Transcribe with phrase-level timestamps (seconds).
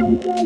[0.00, 0.40] Sup?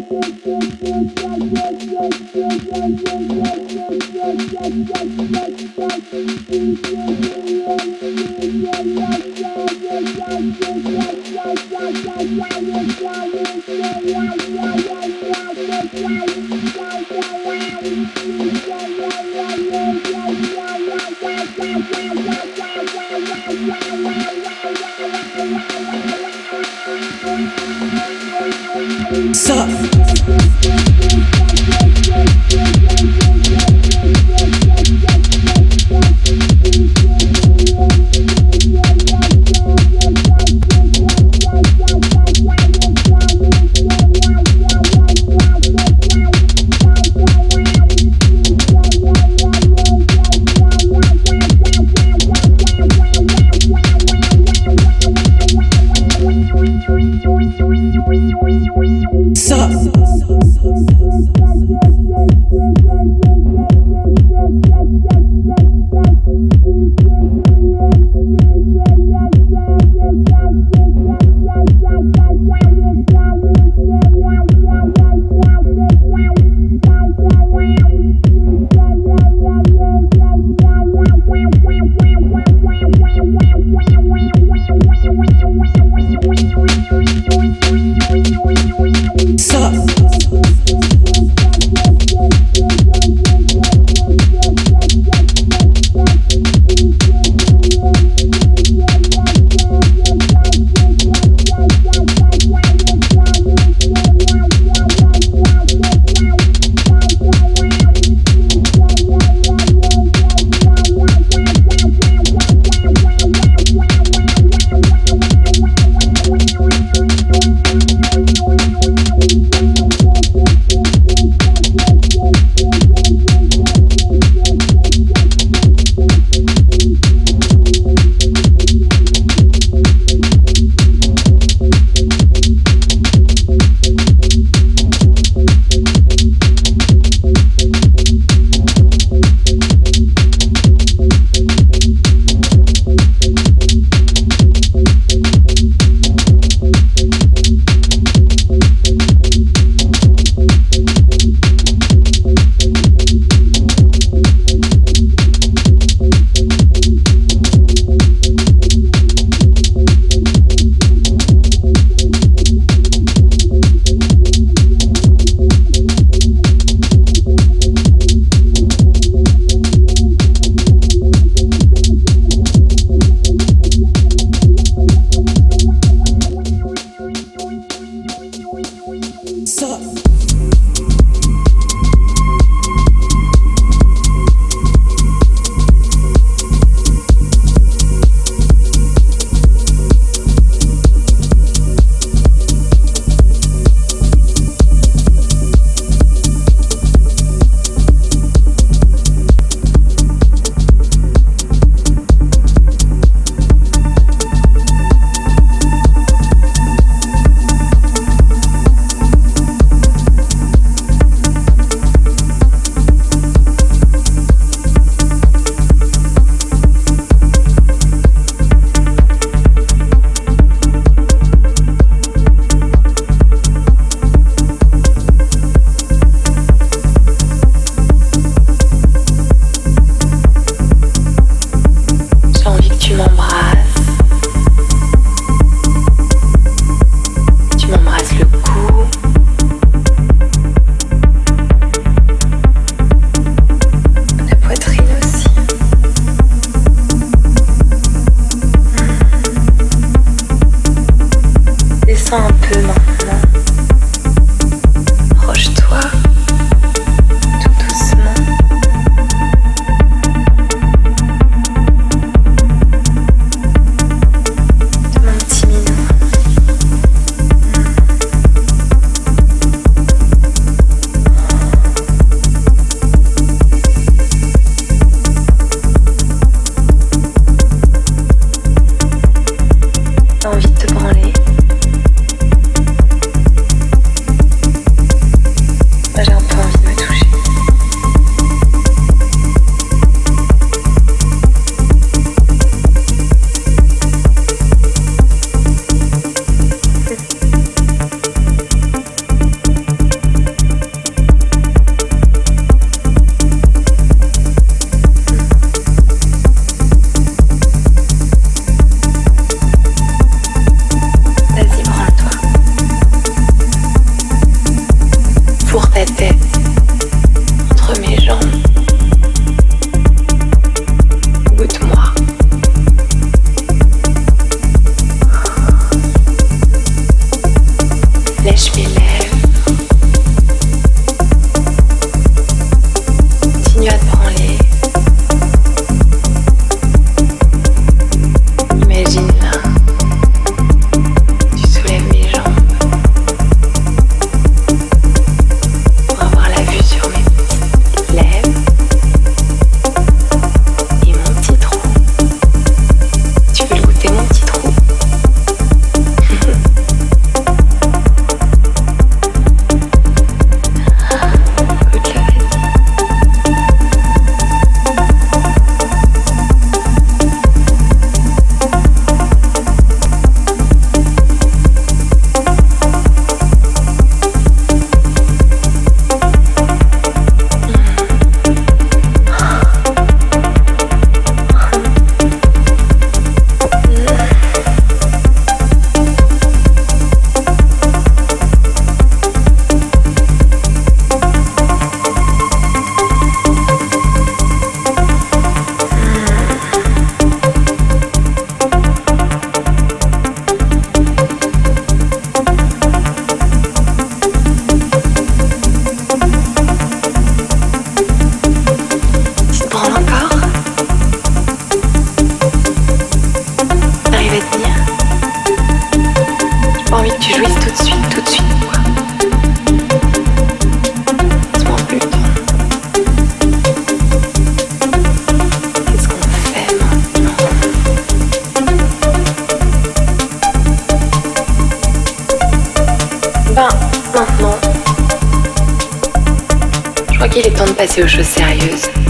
[437.67, 438.83] Passer aux choses sérieuses.